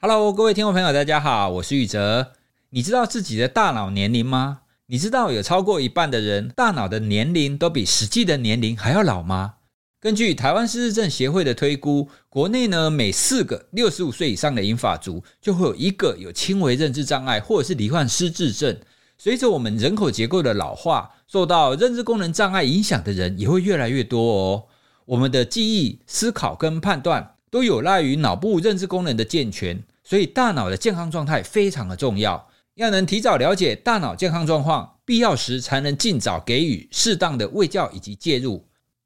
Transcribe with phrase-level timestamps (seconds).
[0.00, 2.30] Hello，各位听众朋友，大家好，我是宇哲。
[2.70, 4.60] 你知道自己的大脑年龄吗？
[4.86, 9.54] 你知道有超过一半的人大脑的年龄都比实际的年龄还要老吗？
[9.98, 18.78] 根据台湾失智症协会的推估，国内呢每四个六十五岁以上的银发族就会有一个有轻微认知障碍或者是罹患失智症。
[19.18, 24.66] 随着我们人口结构的老化，受到认知功能障碍影响的人也会越来越多哦。
[25.06, 29.82] 我们的记忆、思考跟判断都有赖于脑部认知功能的健全。
[30.08, 38.64] 所以，大脑的健康状态非常的重要，要能提早了解大脑健康状况，必要时才能尽早给予适当的喂教以及介入。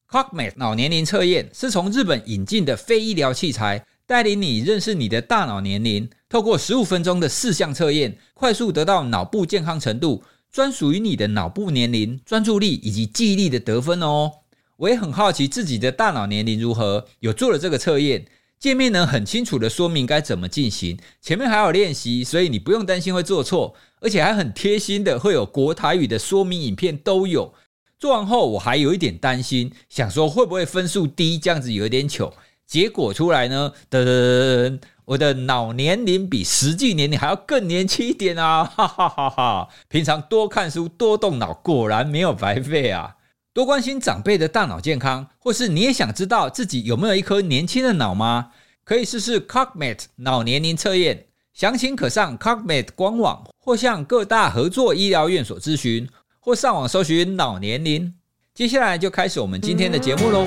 [0.09, 14.31] Cogmat 脑年龄测验是从日本引进的非医疗器材，带领你认识你的大脑年龄，透过十五分钟的四项测验，快速得到脑部健康程度，专属于你的脑部年龄、专注力以及记忆力的得分哦。
[14.77, 18.25] 我也很好奇自己的大脑年龄如何，有做了这个测验。
[18.63, 27.53] 界面呢，很清楚的说明该怎么进行，前面还有练习，所以你不用担心会做错，而且还很贴心的会有国台语的说明影片都有。
[27.99, 32.33] 做完后我还有一点担心，想说会不会分数低，这样子有点糗。
[32.65, 38.63] 结果出来呢，噔噔噔，我的脑年龄比实际年龄还要更年轻一点啊！
[38.63, 39.69] 哈哈哈哈！
[39.89, 43.17] 平常多看书多动脑，果然没有白费啊！
[43.55, 48.49] 多关心长辈的大脑健康，或是你也想知道自己有没有一颗年轻的脑吗？
[48.83, 56.09] 可以试试 CogMate 脑年龄测验，详情可上 Cogmat 官网，或向各大合作医疗院所咨询，
[56.41, 58.15] 或上网搜寻脑年龄。
[58.55, 60.47] 接下来就开始我们今天的节目喽。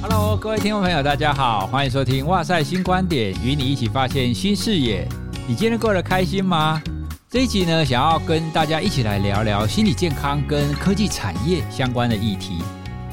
[0.00, 5.06] Hello，各位听众朋友，大家好，欢迎收听哇塞新观点，与你一起发现新视野。
[5.46, 6.82] 你今天过得开心吗？
[7.28, 12.62] 这一集呢，想要跟大家一起来聊聊心理健康跟科技产业相关的议题。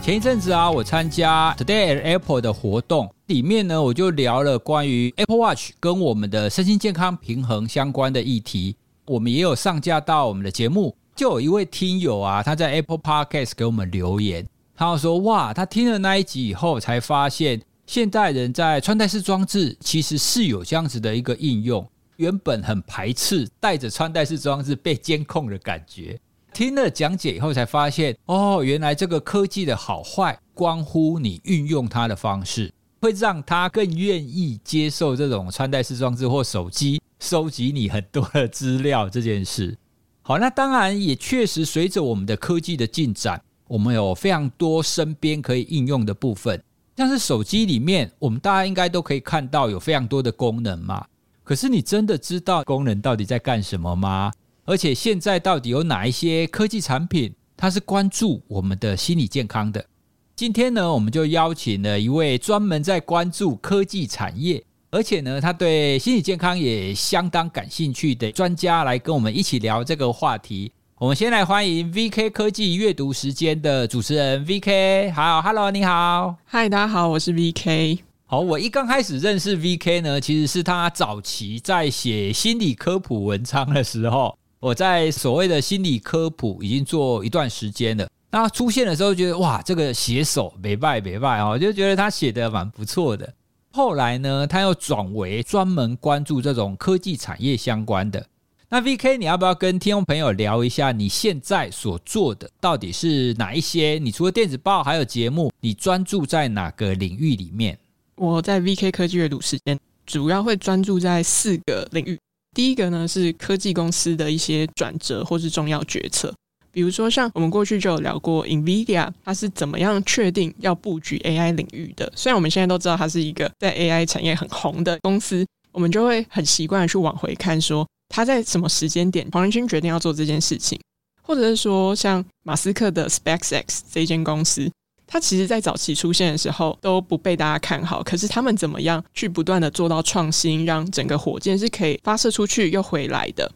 [0.02, 8.78] 前一阵子啊，我参加 Today at Apple 的活动，里面呢，我就聊了关于 Apple Watch 跟我们的身心健康平衡相关的议题。
[9.08, 10.96] 我们也有上架到我们的节目。
[11.14, 14.48] 就有一位听友啊，他在 Apple Podcast 给我们留言，
[14.78, 21.86] 他说：“哇，他听了那一集以后，才发现现代人在穿戴式装置其实是有这样子的一个应用。”
[22.22, 26.20] 原本很排斥带着穿戴式装置被监控的感觉，
[26.54, 32.72] 听了讲解以后才发现，哦，原来这个科技的好坏关乎你运用它的方式，
[33.02, 39.76] 会让他更愿意接受这种穿戴式装置或手机收集你很多的资料这件事。
[40.22, 46.64] 好，那当然也确实随着我们的科技的进展，我们有非常多身边可以应用的部分，
[46.96, 51.08] 像是手机里面，我们大家应该都可以看到有非常多的功能嘛。
[51.52, 54.32] 可是你真的知道功能到底在干什么吗？
[54.64, 59.86] 而且现在到底有哪一些科技产品，它是关注我们的心理健康的？
[60.34, 70.72] 今天呢，我们就邀请了一位专门在关注科技产业，而且呢，他对心理健康也相当感兴趣的专家来跟我们一起聊这个话题。
[71.00, 75.12] 我们先来欢迎 VK 科技阅读时间的主持人 VK。
[75.12, 78.11] 好，Hello，你好，嗨，大家好，我是 VK。
[78.32, 88.08] 好，我一刚开始认识 VK 呢，其实是他早期在写心理科普文章的时候，我在所谓的心理科普已经做一段时间了。
[88.30, 93.34] 那出现的时候，觉得哇，这个写手没败没败哦，就觉得他写的蛮不错的。
[93.74, 98.26] 后来呢，他又转为专门关注这种科技产业相关的。
[98.70, 104.00] 那 VK，你要不要跟听众朋友聊一下你现在所做的到底是哪一些？
[104.02, 107.78] 你除了电子报还有节目，你专注在哪个领域里面？
[108.22, 112.16] 我在 VK 科技阅读时间主要会专注在四个领域。
[112.56, 116.32] 第一个呢是科技公司的一些转折或是重要决策，
[116.72, 122.14] 比如说像我们过去就有聊过 NVIDIA，它是怎么样确定要布局 AI 领域的。
[122.16, 130.80] 虽然我们现在都知道它是一个在 AI 产业很红的公司，我们就会很习惯去往回看，说它在什么时间点黄仁勋决定要做这件事情，
[131.24, 134.72] 或者是说像马斯克的 SpaceX 这间公司。
[135.12, 143.52] 它其实，在早期出现的时候都不被大家看好，可是他们怎么样去不断的做到创新，让整个火箭是可以发射出去又回来的。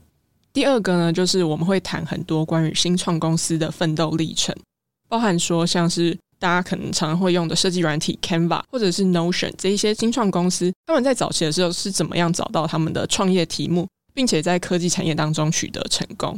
[0.52, 4.54] 第二个呢，就是我们会谈很多关于新创公司的奋斗历程，
[5.08, 16.38] 包含说像是大家可能常常会用的设计软体 Canva 或者是 Notion 这一些新创公司，他们在早期的时候是怎么样找到他们的创业题目，并且在科技产业当中取得成功。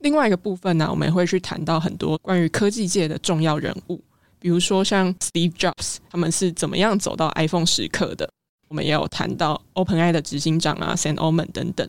[0.00, 3.98] 另外一个部分呢，我们也会去谈到很多关于科技界的重要人物。
[4.40, 8.28] 比如说像 Steve Jobs，他们是怎么样走到 iPhone 时刻的？
[8.68, 11.88] 我们也有谈到 OpenAI 的执行长啊，Sam a l m a n 等等。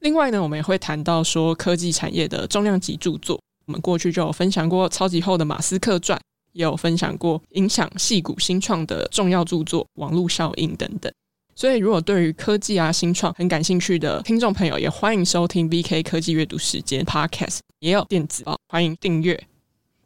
[0.00, 3.40] 另外呢，我们也会谈到说科技产业的重量级著作。
[3.66, 6.20] 我们过去就有分享过超级厚的马斯克传，
[6.52, 11.12] 也有分享过影响矽谷新创的重要著作《网络效应》等等。
[11.54, 19.46] 所以，如果对于科技啊、新创很感兴趣的听众朋友，也欢迎收听 VK 科技阅读时间 Podcast，也有电子报，欢迎订阅。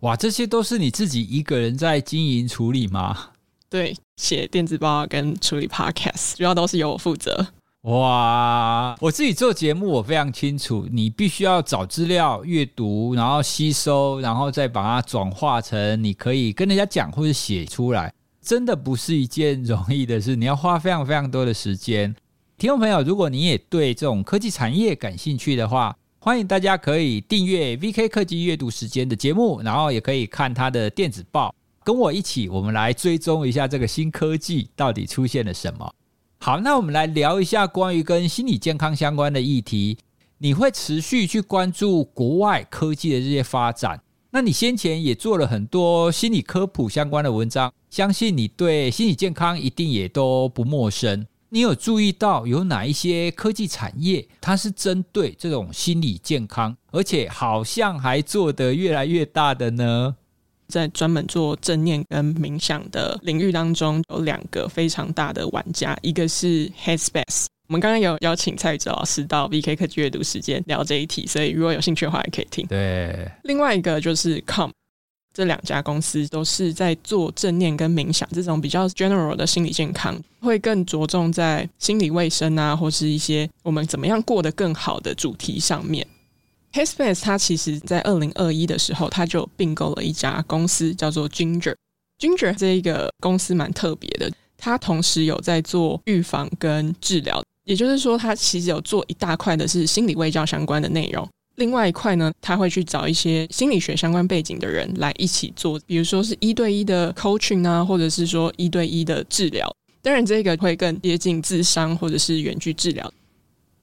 [0.05, 3.31] 哇，这些都是你自己一个人在经营处理吗？
[3.71, 7.47] 对，写电子报跟处理 Podcast，主要都是由我负责。
[7.85, 18.13] 哇，我自己做节目，我非常清楚，你必须要找资料、阅读，然后吸收，然后再把它转化成你可以跟人家讲或者写出来。
[18.43, 22.15] 真的不是一件容易的事，你要花非常非常多的时间。
[22.59, 31.55] 听众朋友，如果你也对这种科技产业感兴趣的话，欢迎大家可以订阅 VK 科技阅读时间的节目，然后也可以看他的电子报，
[31.85, 35.95] 跟我一起，我们来追踪一下这个新科技到底出现了什么。
[36.39, 39.99] 好，那我们来聊一下关于跟心理健康相关的议题。
[40.39, 44.01] 你会持续去关注国外科技的这些发展？
[44.31, 51.27] 那你先前也做了很多心理科普相关的文章，相信你对心理健康一定也都不陌生。
[51.55, 60.17] 你有注意到有哪一些科技产业，它是针对这种心理健康，而且好像还做得越来越大的呢？
[60.67, 67.47] 在专门做正念跟冥想的领域当中，有两个非常大的玩家，一个是 Headspace。
[67.69, 72.67] 我们刚刚有邀请蔡宇哲老师到 VK 科技阅读时间聊这一题，所以如果有兴趣的话，也可以听。
[72.67, 74.73] 对，另外一个就是 Calm，
[75.35, 86.07] 这两家公司都是在做正念跟冥想这种比较 general 的心理健康，会更着重在心理卫生啊，或是一些我们怎么样过得更好的主题上面。
[86.73, 91.75] Headspace 它其实在二零二一的时候，它就并购了一家公司，叫做 Ginger。
[92.19, 97.43] Ginger 这一个公司蛮特别的，它同时有在做预防跟治疗。
[97.65, 109.71] 也就是说，它其实有做一大块的是心理卫教相关的内容，另外一块呢，他会去找一些心理学相关背景的人来一起做，比如说是一对一的 coaching 啊，或者是说一对一的治疗。
[110.03, 113.13] 当然，这个会更接近智商或者是远距治疗。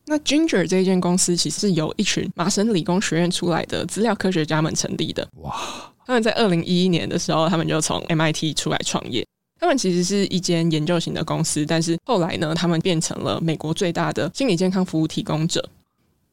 [0.06, 5.28] 那 Ginger 这一间公司其实是由一群麻省理工学院出来的资料科学家们成立的。
[5.38, 5.56] 哇！
[6.06, 9.26] 他们在二零一一年的时候，他们就从 MIT 出来创业。
[9.60, 15.64] 他们其实是一间研究型的公司，但是后来呢，他们变成了美国最大的心理健康服务提供者。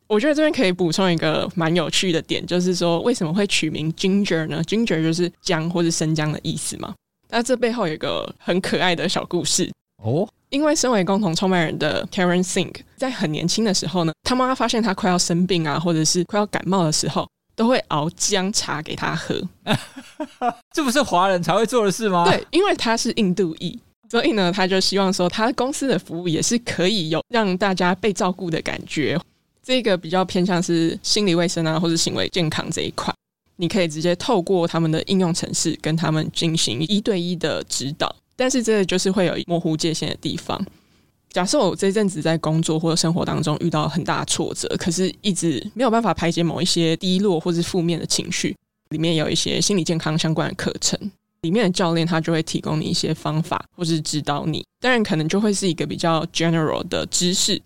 [0.09, 6.95] 我觉得这边可以补充一个蛮有趣的点，就是说为什么会取名 Ginger 呢？Ginger 就是姜或是生姜的意思嘛。
[7.29, 9.71] 那这背后有一个很可爱的小故事
[10.03, 10.29] 哦。
[10.51, 17.29] 因为身为共同创办人的 Karen Sink 在很年轻的时候呢，他妈妈发现他快要生病啊，或者是快要感冒的时候。
[17.59, 19.35] 都会熬姜茶给他喝，
[20.73, 22.25] 这不是华人才会做的事吗？
[22.25, 23.77] 对，因为他是印度裔，
[24.09, 29.19] 所以呢，他就希望说，他公司的服务也是可以有让大家被照顾的感觉。
[29.69, 33.13] 这个比较偏向是心理卫生啊，或者行为健康这一块，
[33.57, 40.59] 你可以直接透过他们的应用程式跟他们进行一对一的指导，但是这个就是会有模糊界限的地方。
[41.29, 48.57] 假设我这阵子在工作或者生活当中遇到很大挫折，可是一直没有办法排解某一些低落或是负面的情绪，
[48.89, 50.99] 里面有一些心理健康相关的课程，
[51.43, 54.65] 里面的教练他就会提供你一些方法，或是指导你。
[54.81, 57.61] 当然，可能就会是一个比较 general 的知识。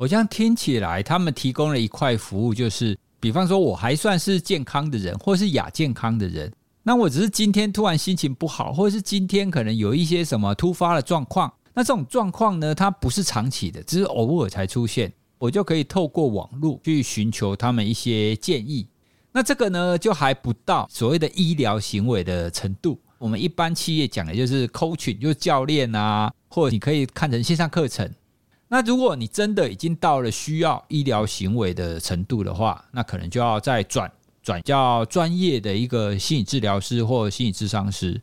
[0.00, 6.50] 我这样听起来，他们提供了一块服务，就是比方说我还算是健康的人，或是亚健康的人，
[6.82, 11.52] 那我只是今天突然心情不好，或者是今天可能有一些什么突发的状况。
[11.74, 15.12] 那这种状况呢，它不是长期的，只是偶尔才出现。
[15.36, 18.88] 我就可以透过网络去寻求他们一些建议。
[19.32, 22.98] 那这个呢，就还不到所谓的医疗行为的程度。
[23.18, 28.10] 我们一般企业讲的就是 coaching，就是教练啊，或者你可以看成线上课程。
[28.72, 34.10] 那如果你真的已经到了需要医疗行为的程度的话，那可能就要再转
[34.44, 38.22] 转叫专业的一个心理治疗师或心理咨商师。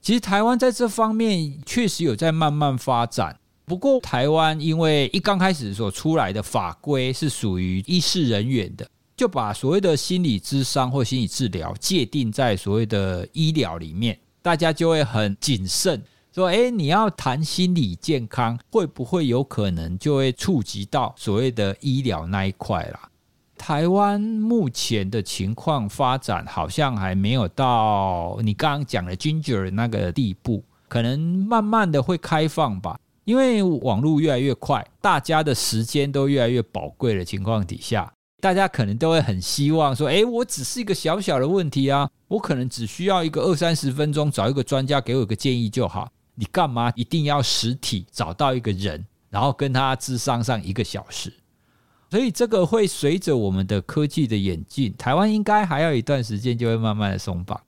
[0.00, 16.00] 其实台湾在这方面确实有在慢慢发展，不过台湾因为一刚开始所出来的法规是属于医事人员的，就把所谓的心理咨商或心理治疗界定在所谓的医疗里面，大家就会很谨慎，
[16.38, 23.08] 说：诶，你要谈心理健康，会不会有可能就会触及到所谓的医疗那一块啦？
[23.56, 32.96] 台湾目前的情况发展好像还没有到你刚刚讲的 Ginger 那个地步，可能慢慢的会开放吧。
[33.24, 46.08] 因为网络越来越快，大家的时间都越来越宝贵的情况底下，大家可能都会很希望说：“诶，我只是一个小小的问题啊，我可能只需要一个二三十分钟，找一个专家给我一个建议就好。
[46.38, 51.32] 你干嘛一定要实体找到一个人，然后跟他智商上一个小时？”
[52.10, 57.60] 所以这个会随着我们的科技的演进，台湾应该还要一段时间就会慢慢的松绑。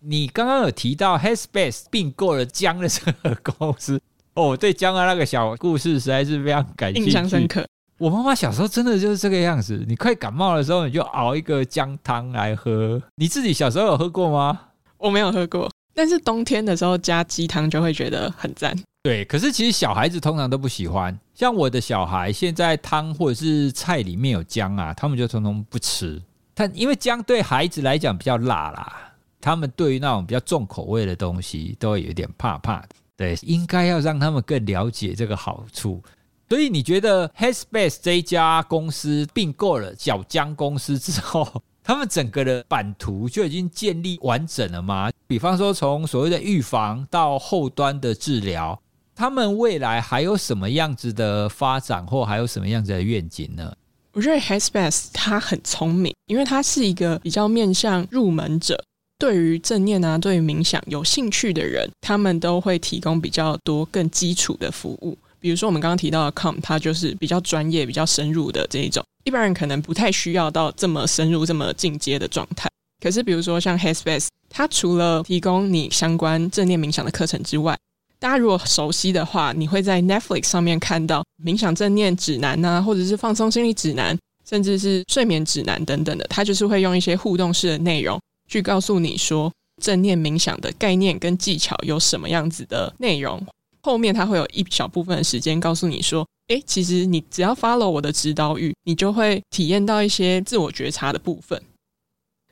[0.00, 4.00] 你刚刚有提到 Headspace 并购了姜的这个公司
[4.34, 7.66] 哦，我对姜的那个小故事实在是非常感印象深刻。
[7.98, 13.00] 我妈妈小时候真的就是这个样子，你快感冒的时候，你就熬一个姜汤来喝。
[13.16, 14.58] 你自己小时候有喝过吗？
[14.96, 18.76] 我没有喝过，但是冬天的时候加鸡汤就会觉得很赞。
[19.02, 26.22] 对，可是其实小孩子通常都不喜欢，像我的小孩，现在汤或者是菜里面有姜啊，他们就通通不吃。
[26.54, 32.88] 但因为姜对孩子来讲比较辣啦，他们对于那种比较重口味的东西都会有点怕怕的。
[33.16, 36.02] 对，应该要让他们更了解这个好处。
[36.48, 45.10] 所以你觉得 Headspace 这家公司并购了小姜公司之后，他们整个的版图就已经建立完整了吗？
[45.26, 48.80] 比方说，从所谓的预防到后端的治疗，
[49.14, 53.74] 他们未来还有什么样子的发展，或还有什么样子的愿景呢？
[54.12, 58.84] 我觉得 Headspace 他很聪明，因为他是一个比较面向入门者，
[59.18, 65.16] 对于正念啊，对于冥想有兴趣的人，他们都会提供比较多更基础的服务。
[65.42, 72.70] 比如说，我们刚刚提到的 COM，它就是比较专业、比较深入的这一种，一般人可能不太需要到这么深入、这么进阶的状态。
[73.02, 77.76] 可是，比如说像 Headspace，它除了提供你相关正念冥想的课程之外，
[78.20, 84.16] 大家如果熟悉的话，你会在 Netflix 上面看到冥想正念指南呐、啊，或者是放松心理指南，
[84.48, 93.44] 甚至是睡眠指南等等的，它就是会用一些互动式的内容去告诉你说正念冥想的概念跟技巧有什么样子的内容。
[93.82, 101.60] 后面他会有一小部分的时间告诉你说：“诶，其实你只要 follow 我的指导语，你就会体验到一些自我觉察的部分。”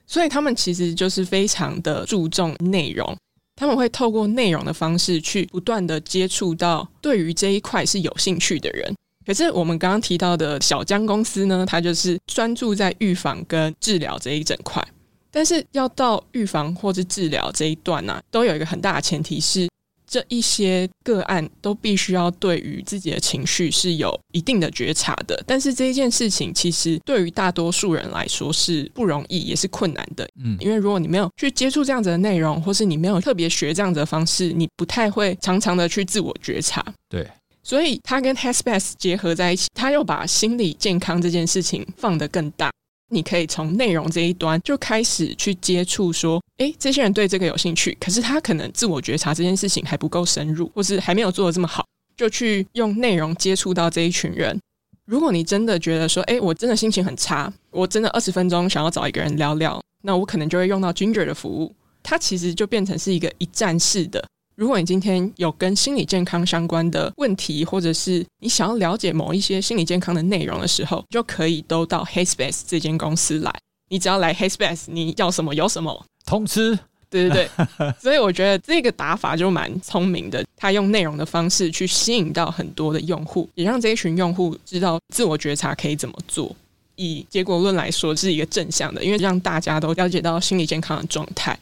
[0.07, 3.17] 所以他们其实就是非常的注重内容，
[3.55, 8.93] 他们会透过内容的方式去不断的接触到对于这一块是有兴趣的人。
[9.25, 14.85] 可是我们刚刚提到的小江公司呢，它就是专注在预防跟治疗这一整块。
[15.31, 19.69] 但是要到预防或是治疗这一段呢、啊，都有一个很大的前提是。
[20.11, 30.29] 这一些个案都必须要对于自己的情绪是有一定的觉察的，但是这一件事情其实对于大多数人来说是不容易，也是困难的。
[30.43, 36.85] 嗯，因为如果你没有去接触这样子的内容，或是你没有特别学这样子的方式，你不太会常常的去自我觉察。
[37.09, 37.25] 对，
[37.63, 42.69] 所以他跟 Headspace 结合在一起，他又把心理健康这件事情放得更大。
[43.11, 51.85] 你可以从内容这一端就开始去接触，说，诶，这些人对这个有兴趣，可是他可能自我觉察这件事情还不够深入，或是还没有做的这么好，
[52.17, 54.59] 就去用内容接触到这一群人。
[55.05, 64.25] 如果你真的觉得说，诶，我真的心情很差，我真的二十分钟想要找一个人聊聊，那我可能就会用到 Ginger 的服务，它其实就变成是一个一站式的。
[64.61, 73.51] 如果你今天有跟心理健康相关的问题，或者是你想要了解某一些心理健康的内容的时候，就可以都到 Headspace 这间公司来。
[73.89, 76.79] 你只要来 Headspace，你要什么有什么，通吃。
[77.09, 77.49] 对对
[77.79, 80.45] 对， 所以我觉得这个打法就蛮聪明的。
[80.59, 86.55] 他用内容的方式去吸引到很多的用户，也让这一群用户知道自我觉察可以怎么做。
[86.97, 91.59] 以结果论来说，是一个正向的，因为让大家都了解到心理健康的状态。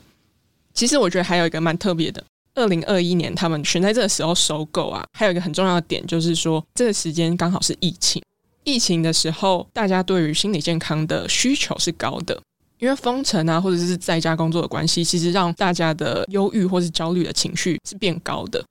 [0.74, 2.20] 其实我觉得还有一个蛮特别的。
[2.58, 8.20] 二零二一年，他们选在这个时候收购啊，还有一个很重要的点，就是说这个时间刚好是疫情。
[8.64, 12.38] 疫情的时候，大家对于心理健康的需求是高的，
[12.78, 18.62] 因为封城啊，或者是在家工作的关系，其实让大家的忧郁或是焦虑的情绪是变高的。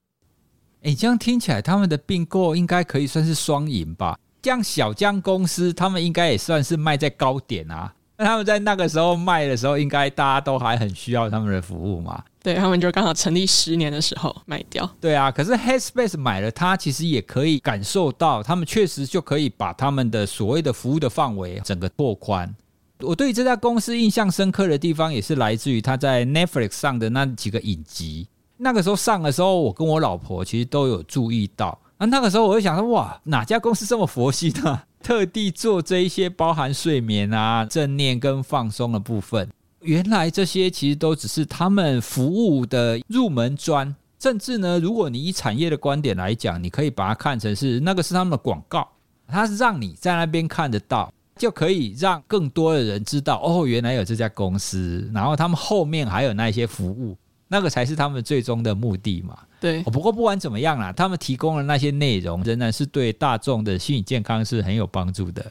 [0.83, 4.19] 哎，这样听起来，他们的并购应该可以算是双赢吧？
[4.43, 7.91] 像小江公司，他们应该也算是卖在高点啊。
[8.17, 12.23] 那他们在那个时候卖的时候，应该大家都还很需要他们的服务嘛？
[12.47, 14.89] 对，他们就刚好成立十年的时候卖掉。
[15.01, 22.55] 对啊，可是 Headspace 买了它，其实也可以感受到，他们确实就可以把他们的所谓的服务的范围整个拓宽。
[23.01, 28.29] 我对这家公司印象深刻的地方，也是来自于他在 Netflix 上的那几个影集。
[28.55, 31.77] 那个时候上的时候，我跟我老婆其实都有注意到。
[31.97, 34.83] 那那个时候我就想说，哇，哪家公司这么佛系呢？
[35.03, 39.49] 特地做这一些包含睡眠啊、正念跟放松的部分。
[39.87, 48.85] 原来这些其实都只是他们服务的入门砖，甚至呢，如果你以产业的观点来讲，你可以把它看成是那个是他们的广告，
[49.29, 57.17] 它是让你在那边看得到，就可以让更多的人知道哦，原来有这家公司，然后他们后面还有那些服务，
[57.47, 59.39] 那个才是他们最终的目的嘛。
[59.61, 65.49] 对，不过不管怎么样啦，他们提供的那些内容仍然是对大众的心理健康是很有帮助的。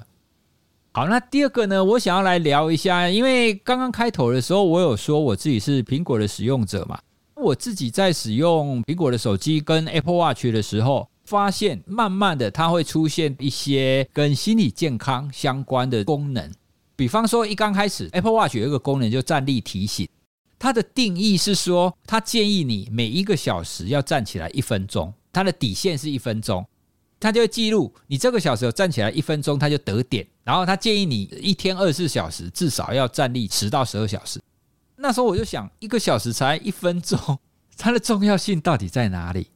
[0.96, 6.98] 好，那第二个呢，我想要来聊一下，因为刚刚开头的时候，我有说我自己是苹果的使用者嘛。
[7.34, 16.50] 我自己在使用苹果的手机跟 Apple Watch 的时候，发现慢慢的它会出现一些跟心理健康相关的功能。
[16.96, 20.08] 比方说，一刚开始 Apple Watch 有一个功能就站立提醒，
[20.58, 26.66] 它的定义是说，它建议你每一个小时要站起来一分钟，它的底线是一分钟，
[27.26, 30.24] 他就会记录你这个小时有站起来一分钟，他就得点。
[30.44, 34.40] 然后他建议你一天二十四小时至少要站立十到十二小时。
[34.94, 37.18] 那时候我就想，一个小时才一分钟，
[37.76, 39.48] 它的重要性到底在哪里？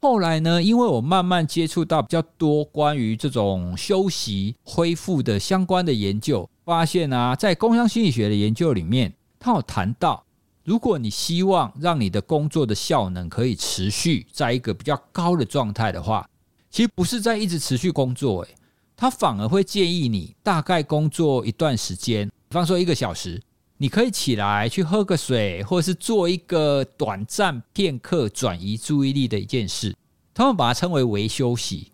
[0.00, 10.24] 后来呢，因为我慢慢接触到比较多关于这种休息恢复的相关的研究，发现啊，在工商心理学的研究里面，他有谈到，
[10.62, 16.24] 如果你希望让你的工作的效能可以持续在一个比较高的状态的话，
[16.72, 18.54] 其实不是在一直持续工作，诶，
[18.96, 23.40] 他反而会建议你大概工作一段时间，比方说一个小时。
[23.78, 29.92] 你可以起来去喝个水，或者是做一个短暂片刻转移注意力的一件事。
[30.32, 31.90] 他们把它称为微休息。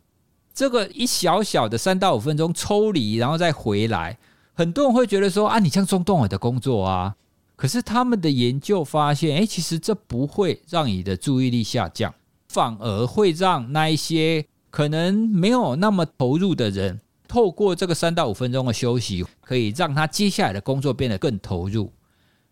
[0.53, 4.19] 这个一小小的三到五分钟抽离，然后再回来，
[4.53, 7.17] 很多人会觉得说啊，你像中断我的工作啊。
[7.57, 12.15] 可是他们的研究发现，诶，其实这不会让你的注意力下降，
[12.51, 17.01] 反而会让那一些可能没有那么投入的人。
[17.27, 21.93] 透过这个三到五分钟的休息，可以让他接下来的工作变得更投入。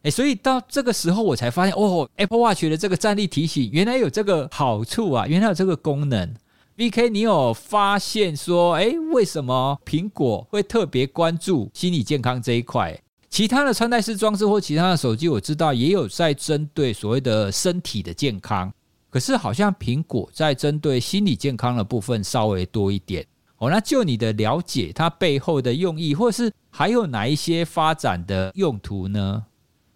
[0.02, 6.34] 诶，所以到这个时候我才发现，哦，Apple Watch 的这个站立提醒原来有这个好处啊，原来有这个功能。
[6.76, 13.00] VK，你有发现说，诶，为什么苹果会特别关注心理健康这一块？
[13.30, 18.70] 其他的穿戴式装置或其他的手机，我知道也有在针对所谓的身体的健康，
[19.10, 23.26] 可是好像苹果在针对心理健康的部分稍微多一点。
[23.58, 29.42] 哦，那就你的了解，它背后的用意，或是还有哪一些发展的用途呢？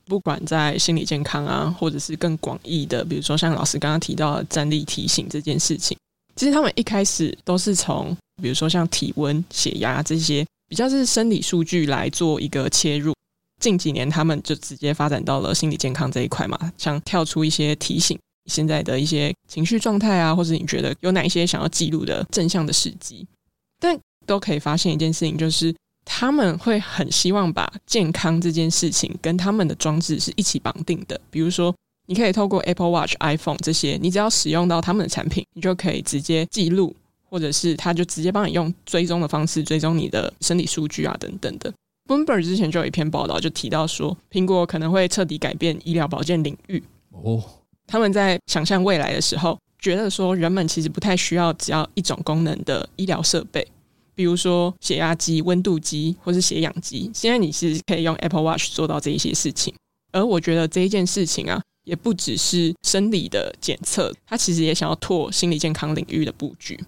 [0.07, 5.97] 不管在心理健康啊，或者是更广义的，比如说像老师刚刚提到的站立提醒这件事情，
[6.35, 13.15] 其实他们一开始都是从，比如说像体温、血压这些比较是生理数据来做一个切入。
[13.61, 18.19] 近几年，他们就直接发展到了心理健康这一块嘛，像跳出一些提醒
[18.51, 23.27] 现在的一些情绪状态啊，或者你觉得有哪一些想要记录的正向的时机。
[23.79, 31.19] 但都可以发现一件事情，就是他们会很希望把健康这件事情跟他们的装置是一起绑定的。
[31.31, 31.75] 比如说，
[32.07, 41.73] 你可以透过 Apple Watch、iPhone 这些，你只要使用到他们的产品，你就可以直接记录，或者是他就直接帮你用追踪的方式追踪你的生理数据啊，等等的。
[42.07, 46.83] Boomer 之前就有一篇报道，就提到说，苹果可能会彻底改变医疗保健领域。
[47.13, 47.43] 哦，
[47.91, 49.59] 他们在想象未来的时候。
[49.83, 53.67] 觉得说人们其实不太需要只要一种功能的医疗设备，
[54.15, 57.11] 比如说血压机、温度机或是血氧机。
[57.15, 59.75] 现在你是可以用 Apple Watch 做到这一些事情，
[60.13, 66.79] 而我觉得这一件事情啊，也不只是生理的检测，它其实也想要拓心理健康领域的布局，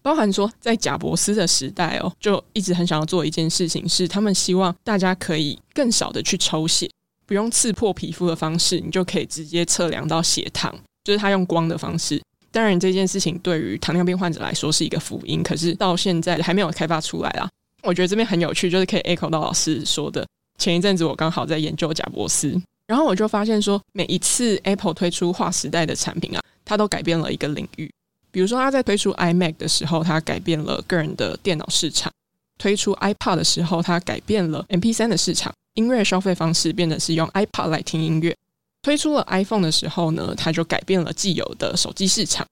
[0.00, 6.90] 包含说在贾伯斯的时代哦，就一直很想要做一件事情，是他们希望大家可以更少的去抽血，
[7.28, 10.74] 不用刺破皮肤的方式，你就可以直接测量到血糖。
[11.04, 17.48] 就是他用光的方式，当然这件事情对于糖尿病患者来说是一个福音，可是到现在还没有开发出来啦。
[17.82, 20.26] 我觉得这边很有趣，就是可以 echo 到老师说的。
[20.58, 27.90] 前一阵子我刚好在研究贾伯斯，然后我就发现说，每一次 Apple 推出划时代的产品啊，它都改变了一个领域。
[28.30, 32.12] 比如说，他在推出 iMac 的时候，它改变了个人的电脑市场；
[32.58, 38.36] 推出 iPod 的时候，它改变了 MP3 的市场，音乐消费方式变得是用 iPod 来听音乐。
[38.82, 42.46] 推出了 iPhone 的时候呢，它就改变了既有的手机市场。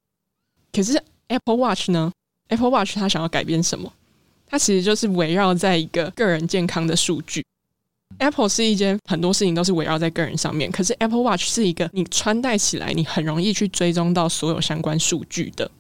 [0.73, 2.13] 可是 Apple Watch 呢
[2.49, 3.93] ？Apple Watch 它想要改变什么？
[4.47, 7.45] 它其实就是围绕在一个个人健康的数据。
[8.19, 15.71] Apple 是一间很多事情都是围绕在个人上面，可是 Apple Watch 是一个你穿戴起来，你很容易去追踪到所有相关数据的。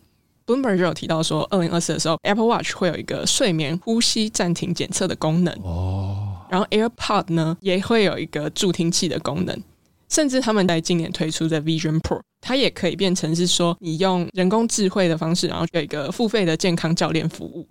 [0.46, 5.52] Bloomberg 就有提到说，二零二四的时候，Apple Watch 会有一个睡眠呼吸暂停检测的功能。
[5.62, 6.46] 哦。
[6.48, 9.60] 然后 AirPod 呢，也会有一个助听器的功能。
[10.08, 17.66] 甚至他们在今年推出的 Vision Pro，它也可以变成是说，你用人工智慧的方式，然后有一个付费的健康教练服务，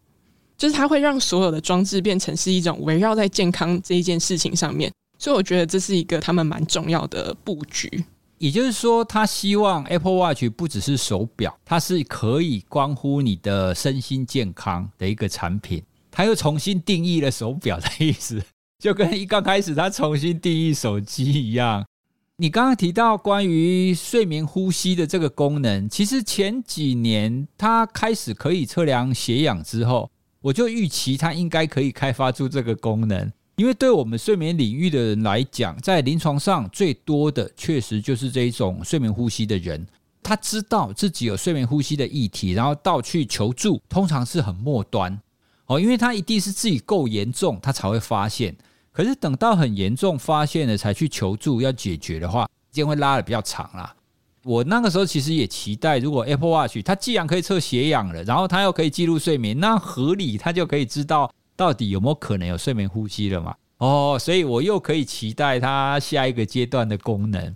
[0.57, 4.91] 就是它会让所有的装置变成是一种围绕在健康这一件事情上面。
[5.17, 8.03] 所以我觉得这是一个他们蛮重要的布局。
[8.45, 15.81] 也就是说，他希望 Apple Watch 不只是手表，它是可以关乎你的身心健康的一个产品。
[16.11, 18.39] 他又重新定义了手表的意思，
[18.77, 21.83] 就跟一刚开始他重新定义手机一样。
[22.37, 33.31] 你刚刚提到关于睡眠呼吸的这个功能，其实前几年它开始可以测量血氧之后，我就预期它应该可以开发出这个功能。
[33.55, 39.87] 因为对我们睡眠领域的人来讲，在临床上最多的确实就是这一种睡眠呼吸的人，
[40.21, 45.17] 他知道自己有睡眠呼吸的议题，然后到去求助，通常是很末端
[45.67, 48.55] 哦，因为他一定是自己够严重，他才会发现。
[48.91, 53.95] 可是等到很严重发现了才去求助要解决的话，时间会拉得比较长啦。
[54.43, 63.55] 我那个时候其实也期待，如果 Apple Watch 它既然可以测血氧了，然后它又可以记录睡眠，那合理它就可以知道到底有没有可能有睡眠呼吸了嘛？
[63.77, 67.55] 哦，所以我又可以期待它下一个阶段的功能。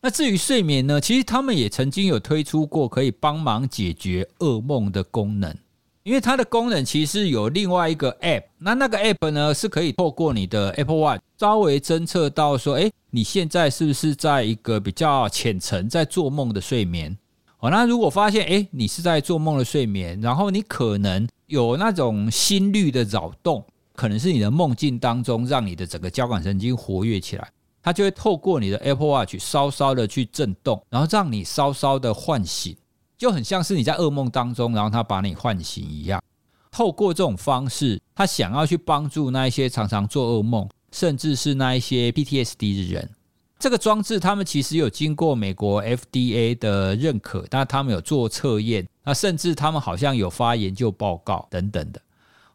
[0.00, 1.00] 那至于睡眠呢？
[1.00, 5.56] 其实他们也曾经有推出过可以帮忙解决噩梦的功能，
[6.02, 12.90] 因为它的功能其实有另外一个 App，那那个 App 呢是可以透过你的 Apple Watch 稍微侦测到说，诶。
[13.14, 17.14] 你现在是不是在一个比较浅层在做梦的睡眠？
[17.60, 27.48] 哦，那如果发现诶，你是在做梦的睡眠，然后你可能有那种心率的扰动，可能是你的梦境当中让你的整个交感神经活跃起来，
[27.82, 32.76] 它就会透过你的 Apple Watch 稍稍的去震动，然后让你稍稍的唤醒，
[33.18, 36.22] 就很像是你在噩梦当中，然后它把你唤醒一样。
[36.70, 40.68] 透过这种方式，它想要去帮助那一些常常做噩梦。
[40.92, 43.10] 甚至是那一些 PTSD 的人，
[43.58, 52.00] 这个装置他们其实有经过美国 FDA 的认可，但他们有做测验，那甚至他们好像有发研究报告等等的，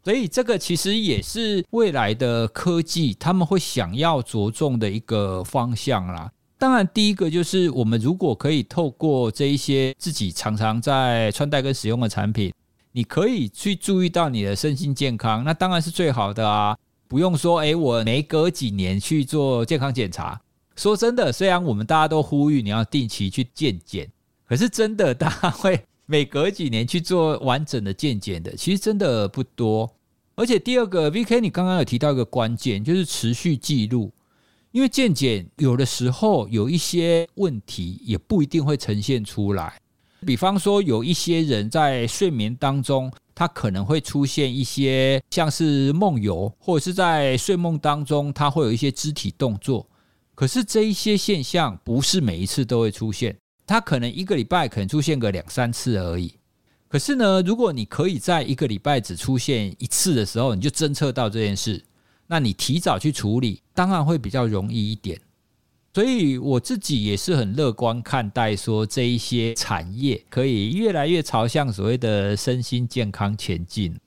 [0.04, 6.30] 所以这个其实也是未来的科技他们会想要着重的一个方向啦。
[6.56, 12.52] 当然，第一个就是我们如果可以透过这一些自己常常在穿戴跟使用的产品，
[12.90, 16.76] 你可以去注意到你的身心健康，那当然是最好的啊。
[17.06, 20.40] 不用说，诶，我每隔几年去做健康检查。
[20.74, 24.10] 说真的，虽然我们大家都呼吁你要定期去健检，
[24.46, 29.94] 可是真的大家会每隔几年去做完整的健检的，其实真的不多。
[30.34, 34.12] 而且第二个，VK，你刚刚有提到一个关键，就是持续记录，
[34.72, 39.78] 因为健检有的时候有一些问题也不一定会呈现出来。
[40.26, 43.12] 比方说，有一些人在睡眠当中。
[43.38, 49.88] 他可能会出现一些像是梦游，或者是在睡梦当中，他会有一些肢体动作。
[50.34, 53.38] 可是这一些现象不是每一次都会出现，
[53.68, 56.32] 他可能一个礼拜可能出现个两三次而已。
[56.88, 61.84] 可是呢，如果你可以在一个礼拜只出现一次的时候，你就侦测到这件事，
[62.26, 65.20] 那你提早去处理，当然会比较容易一点。
[65.92, 73.98] 所以我自己也是很乐观看待，说这一些产业可以越来越朝向所谓的身心健康前进。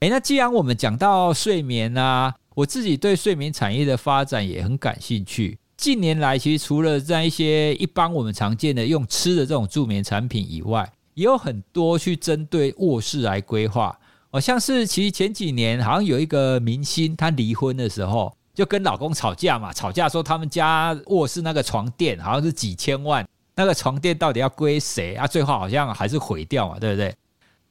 [0.00, 5.58] 诶，那既然我们讲到睡眠啊，我自己对睡眠产业的发展也很感兴趣。
[5.76, 13.98] 近年来，其实除了在一些一般我们常见的用吃的这种助眠产品以外，也有很多去针对卧室来规划。
[14.30, 18.34] 好像是其实前几年好像有一个明星他离婚的时候。
[18.54, 25.26] 就跟老公吵架嘛，吵架说他们家卧室那个床垫好像是几千万，那个床垫到底要归谁啊？
[25.26, 27.12] 最后好像还是毁掉嘛，对不对？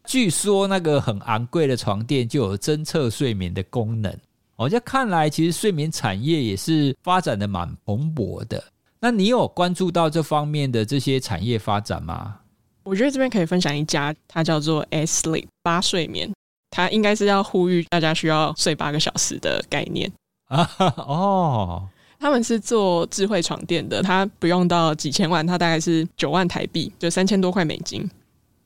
[0.03, 4.13] 据说那个很昂贵的床垫就有侦测睡眠的功能。
[4.55, 8.63] 我就看来，其实睡眠产业也是发展的蛮蓬勃的。
[8.99, 12.39] 那你有关注到这方面的这些产业发展吗？
[12.83, 16.31] 我觉得这边可以分享一家，它叫做 S Sleep 八睡眠，
[16.69, 20.11] 它应该是要呼吁大家需要睡八个小时的概念。
[20.49, 21.87] 啊哦，
[22.19, 28.09] 他们是做智慧床垫的，它不用到几千万，它大概是九万台币，就三千多块美金。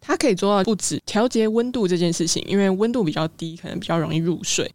[0.02, 4.72] 它可以做到不止调节温度这件事情，因为温度比较低，可能比较容易入睡。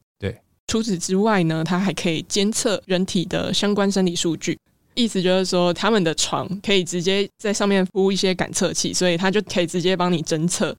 [0.66, 4.58] 除此之外呢，它还可以监测人体的相关生理数据，
[4.94, 10.74] 意思就是说，他们的床可以直接在上面敷一些感测器，所以它就可以直接帮你侦测。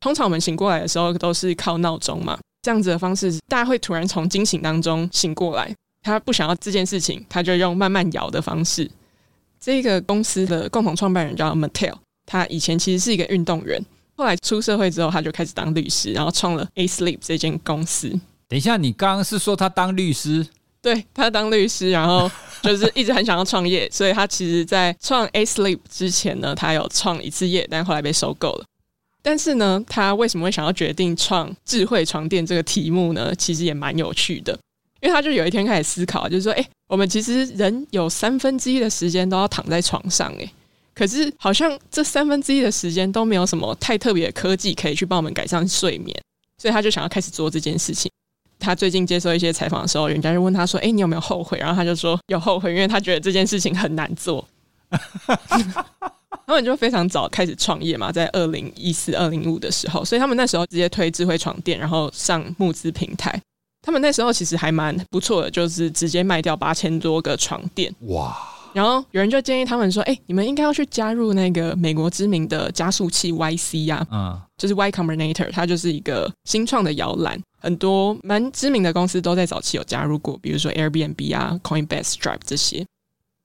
[0.00, 2.38] 通常我们醒过来的时候都是靠闹钟嘛。
[2.62, 5.72] 这样子的方式，大家会突然从惊醒当中醒过来。
[6.02, 8.90] 他不想要这件事情，他就用慢慢摇的方式。
[9.60, 11.94] 这个公司的共同创办人叫 Mattel，
[12.26, 13.80] 他以前其实是一个运动员，
[14.16, 18.18] 后来出社会之后，他就开始当律师，然后创了 A Sleep 这间公司。
[18.48, 20.46] 等一下，你刚刚是说他当律师？
[20.80, 22.30] 对，他当律师，然后
[22.62, 28.64] 就是一直很想要创业，所以他其实在创 A Sleep 之前呢，他有创一次业，但后来被收购了。
[29.20, 33.34] 但是呢，他为什么会想要决定创智慧床垫这个题目呢？
[33.34, 34.56] 其实也蛮有趣的，
[35.00, 40.48] 因为他就有一天开始思考，就是说，哎，我们其实人有三分之一的时间都要躺在床上，哎，
[40.94, 46.16] 可是好像这三分之一的时间都没有什么太特别的科技可以去帮我们改善睡眠，
[46.62, 48.08] 所以他就想要开始做这件事情。
[48.58, 51.58] 他最近接受一些采访的时候，人家就问他说，哎，你有没有后悔？
[51.58, 54.46] 然后他就说有后悔，因为他觉得这件事情很难做。
[56.46, 63.40] 他们就非常早开始创业嘛，在二零一四、二零五的时候，所以他们那时候直接推智慧床垫，然后上募资平台。
[63.82, 67.92] 他们那时候其实还蛮不错的，就是直接卖掉八千多个床垫。
[68.00, 68.36] 哇！
[68.76, 74.38] 然后有人就建议他们说：“哎，你们应该要去加入那个美国知名的加速器 YC 呀。”嗯。
[74.58, 82.86] 就是 Y Combinator，它就是一个新创的摇篮，很多蛮知名的公司都在早期有加入过，比如说 Airbnb 啊、Coinbase、Stripe 这些。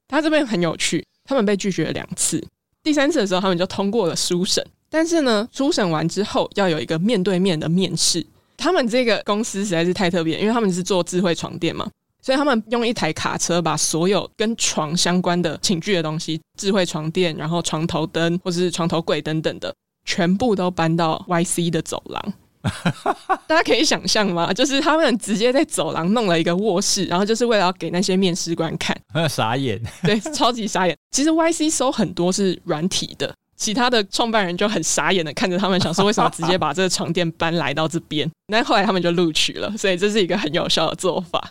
[0.08, 2.42] 他这边很有趣，他们被拒绝了两次，
[2.82, 8.26] 第三次的时候他们就通过了初审，但是呢，初审完之后要有一个面对面的面试。
[8.56, 11.86] 他们这个公司实在是太特别，因为他们是做智慧床垫嘛。
[12.22, 22.32] 所以他们用一台卡车把所有跟床相关的寝具的东西，智慧床垫，然后床头灯或是床头柜等等的，全部都搬到 YC 的走廊。
[23.48, 24.52] 大家可以想象吗？
[24.52, 28.96] 就是他们直接在走廊弄了一个卧室，然后就是为了要给那些面试官看。
[29.28, 30.96] 傻眼，对，超级傻眼。
[31.10, 38.30] 其实 YC 收很多是软体的，其他的创办人就很傻眼的看着他们，想说为什么直接把这个床垫搬来到这边？
[38.46, 41.50] 那后来他们就录取了，所以这是一个很有效的做法。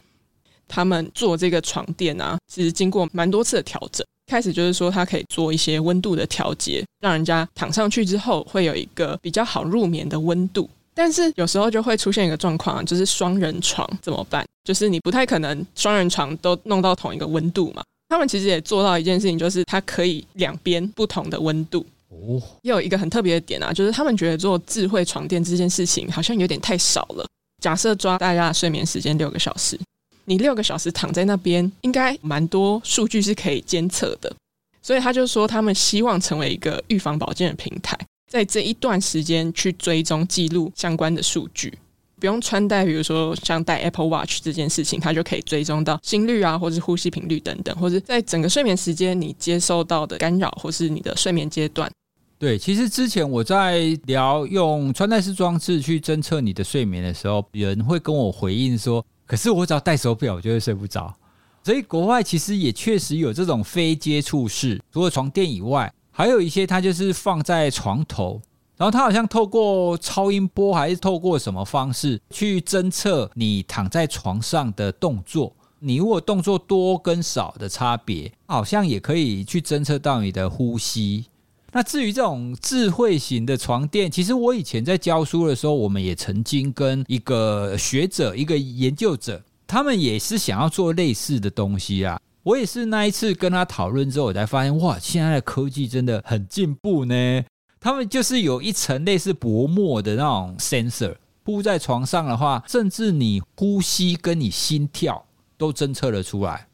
[0.71, 4.05] 他们做这个床垫啊，其实经过蛮多次的调整。
[4.27, 10.69] 开始就是说，它可以做一些温度的调节，让人家躺上去之后会有一个比较好入眠的温度。
[10.93, 14.45] 但是有时候就会出现一个状况啊，就是双人床怎么办？
[14.63, 17.83] 就是你不太可能双人床都弄到同一个温度嘛。
[18.07, 21.85] 他们其实也做到一件事情，就是它可以两边不同的温度。
[22.07, 27.25] 哦，也有一个很特别的点啊，就是他们觉得做智慧床垫这件事情好像有点太少了。
[27.61, 29.77] 假设抓大家的睡眠时间六个小时。
[30.25, 34.33] 你六个小时躺在那边，应该蛮多数据是可以监测的，
[34.81, 37.97] 所以他就说他们希望成为一个预防保健的平台，
[38.31, 41.77] 在这一段时间去追踪记录相关的数据，
[42.19, 51.91] 不用穿戴，比如说像戴 Apple Watch 这件事情，它就可以追踪到心率啊，或是呼吸频率等等，或者在整个睡眠时间你接受到的干扰，或是你的睡眠阶段。
[52.37, 59.03] 对，其实之前我在聊用穿戴式装置去侦测你的睡眠的时候，有人会跟我回应说。
[59.31, 61.15] 可是我只要戴手表，我就会睡不着。
[61.63, 68.41] 所以国外其实也确实有这种非接触式，除了床垫以外，还有一些它就是放在床头，
[68.75, 75.55] 然后它好像透过超音波还是透过什么方式去侦测你躺在床上的动作。
[75.79, 81.27] 你如果动作多跟少的差别，好像也可以去侦测到你的呼吸。
[81.73, 92.19] 那至于这种智慧型的床垫，其实我以前在教书的时候，我们也曾经跟一个学者、一个研究者，他们也是想要做类似的东西啊。
[92.43, 97.43] 我也是那一次跟他讨论之后，我才发现，哇，现在的科技真的很进步呢。
[97.79, 105.23] 他们就是有一层类似薄膜的那种 sensor，铺在床上的话，甚至你呼吸跟你心跳
[105.57, 106.67] 都侦测得出来。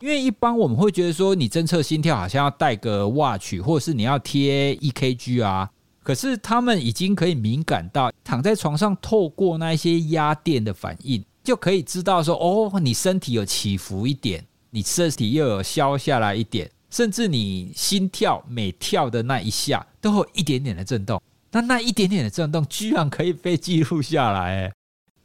[0.00, 5.70] 因为一般我们会觉得说，你侦测心跳好像要戴个 watch，或者是你要贴 EKG 啊。
[6.02, 21.20] 可是他们已经可以敏感到躺在床上，透过那些压电的反应，就可以知道说，哦，你身体有起伏一点，你身体又有消下来一点，甚至你心跳每跳的那一下都有一点点的震动。
[21.52, 24.72] 那那一点点的震动居然可以被记录下来。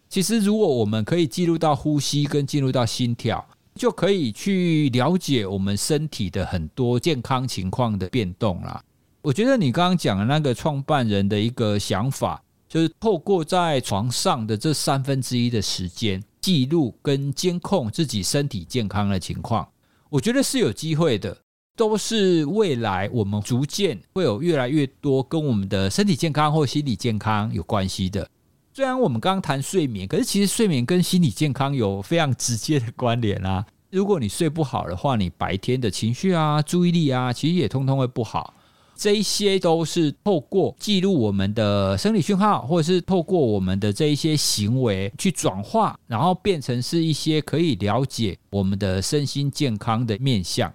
[0.10, 3.48] 其实如果我们可以记录到呼吸跟记录到心跳。
[3.76, 8.82] 就可以去了解我们身体的很多健康情况的变动啦。
[9.22, 19.68] 我觉得你刚刚讲的那个创办人的一个想法，就是透过在床上的这三分之一的时间记录跟监控自己身体健康的情况，
[20.10, 21.36] 我觉得是有机会的，
[21.76, 28.30] 都是未来我们逐渐会有越来越多跟我们的身体健康或心理健康有关系的。
[28.76, 33.66] 虽然我们刚刚谈睡眠，可是其实睡眠跟心理健康有非常直接的关联啊。
[33.90, 38.54] 如果你睡不好的话，你白天的情绪啊、注意力啊，其实也通通会不好。
[38.94, 50.74] 这一些都是透过记录我们的生理讯号，或者是透过我们的这一些行为去转化，然后变成是一些可以了解我们的身心健康的面向。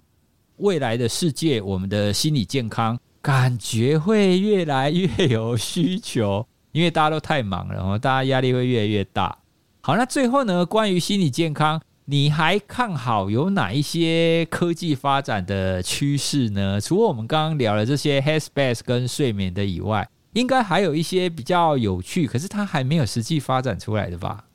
[0.57, 6.47] 未来的世界，我们的心理健康感觉会越来越有需求。
[6.71, 9.37] 因为大家都太忙了，然后大家压力会越来越大。
[9.81, 16.79] 好，那最后呢，关于心理健康，你还看好有哪一些科技发展的趋势呢？
[16.79, 24.45] 除了我们刚刚聊的这些 headspace 跟睡眠的以外，应该还有一些比较有趣，可是它还没有实际发展出来的吧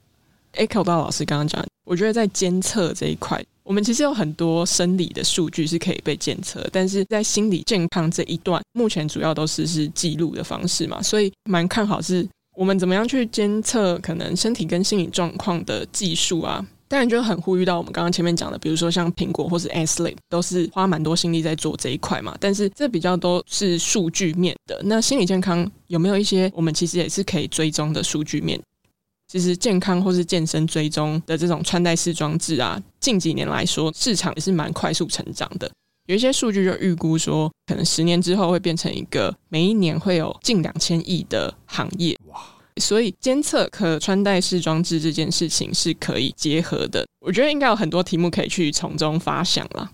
[0.54, 3.42] ？Echo 到老师刚刚讲，我觉得在监测这一块。
[3.62, 12.24] 我们其实有很多生理的数据是可以被监测，但是在心理健康这一段，目前主要都是是记录的方式嘛，所以蛮看好是
[12.56, 16.64] 我们怎么样去监测可能身体跟心理状况的技术啊。
[16.88, 24.80] 当然就很呼吁到我们刚刚前面讲的，比如说像苹果或是 Sleep 都是花蛮多心力在做这一块嘛，但是这比较都是数据面的。
[24.84, 28.60] 那心理健康有没有一些我们其实也是可以追踪的数据面？
[29.36, 35.70] 其实健康或是健身追踪的这种穿戴式装置啊，近几年来说市场也是蛮快速成长的。
[36.06, 42.16] 有一些数据就预估说，可能十年之后会变成一个每一年会有近两千亿的行业。
[42.28, 42.40] 哇！
[42.80, 47.06] 所以监测可穿戴式装置这件事情是可以结合的。
[47.20, 49.90] 我觉得应该有很多题目可以去从中发想了。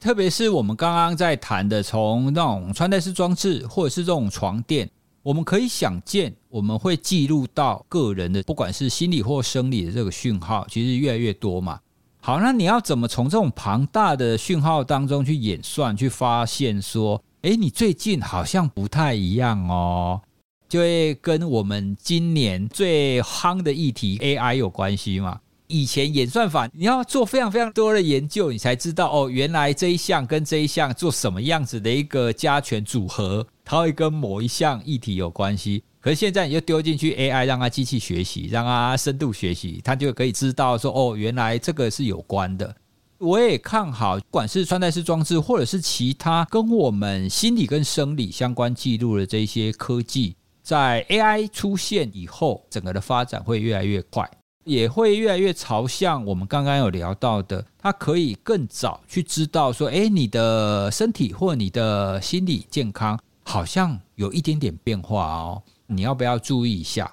[0.00, 4.88] 特别是我们刚刚在谈的，从那种穿戴式装置或者是这种床垫，
[5.26, 11.80] 我们可以想见，我们会记录到个人的不管是心理或生理的这个讯号，其实越来越多嘛。
[12.20, 20.20] 好，那你要怎么从这种庞大的讯号当中去演算，去发现说，哎，你最近好像不太一样哦，
[20.68, 25.40] 就会跟我们今年最夯的议题 AI 有关系嘛？
[25.66, 35.82] 以前演算法你要做非常非常多的研究，你才知道哦，原来这一项跟这一项做什么样子的一个加权组合，它会跟某一项议题有关系。
[36.00, 42.76] 可是现在你就丢进去 AI，让它机器学习，让它深度学习，它就可以知道说，哦，原来这个是有关的。
[43.18, 54.30] 我也看好，不管是穿戴式装置，或者是其他跟我们心理跟生理相关记录的这些科技，在 AI 出现以后，整个的发展会越来越快，
[54.64, 65.62] 也会越来越朝向我们刚刚有聊到的，它可以更早去知道说，诶，你的身体或你的心理健康好像有一点点变化哦。
[65.86, 67.10] 你要不要注意一下？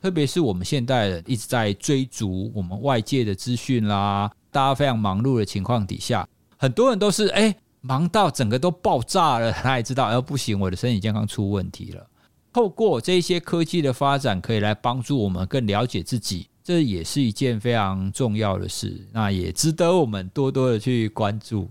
[0.00, 12.06] 特别是我们现代人一直在追逐我们外界的资讯啦，大家非常忙碌的情况底下，很多人都是哎忙到整个都爆炸了， 他也知道，哎不行，我的身体健康出问题了。
[12.52, 21.68] 透过这些科技的发展，可以来帮助我们更了解自己，这也是一件非常重要的事，那也值得我们多多的去关注。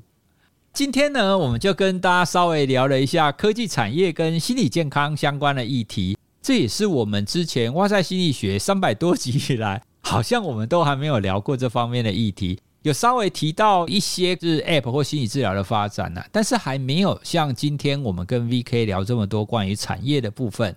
[0.74, 6.18] 今天呢，我们就跟大家稍微聊了一下科技产业跟心理健康相关的议题。
[6.42, 12.60] 这也是我们之前哇塞心理学三百多集以来，好像我们都还没有聊过这方面的议题。
[12.82, 20.76] 有稍微提到一些就是 App 或心理治疗的发展呢，但是还没有像今天我们跟 VK 聊这么多关于产业的部分。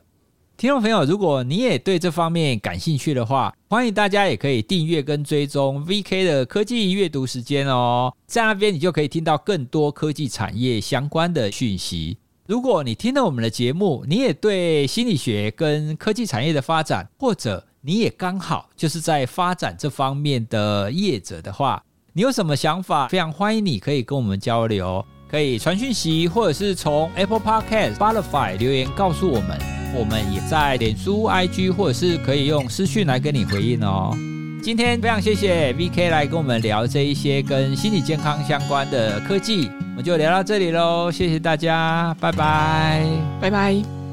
[0.58, 12.16] 听众朋友，如果你也对这方面感兴趣的话，欢迎大家也可以订阅跟追踪 VK 的科技阅读时间哦，在那边你就可以听到更多科技产业相关的讯息。
[12.46, 23.08] 如果你听了我们的节目，你也对心理学跟科技产业的发展，或者你也刚好就是在发展这方面的业者的话，你有什么想法？
[23.08, 34.14] 非常欢迎你可以跟我们交流，可以传讯息，或者是从 Apple Podcast、Spotify 留言告诉我们，我们也在脸书、IG 或者是可以用私讯来跟你回应哦。
[34.62, 39.70] 今天非常谢谢 VK 来跟我们聊这一些跟心理健康相关的科技。
[39.90, 43.06] 我们就聊到这里喽，谢谢大家，拜拜，
[43.40, 44.05] 拜拜。